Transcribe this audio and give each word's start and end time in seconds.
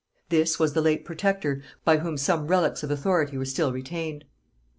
This 0.29 0.57
was 0.57 0.73
the 0.73 0.81
late 0.81 1.05
protector, 1.05 1.61
by 1.85 1.97
whom 1.97 2.17
some 2.17 2.47
relics 2.47 2.81
of 2.81 2.89
authority 2.89 3.37
were 3.37 3.45
still 3.45 3.71
retained. 3.71 4.25